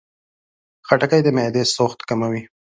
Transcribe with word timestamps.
خټکی 0.87 1.21
د 1.23 1.27
معدې 1.35 1.63
سوخت 1.75 1.99
کموي. 2.09 2.41